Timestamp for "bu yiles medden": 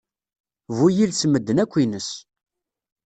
0.77-1.57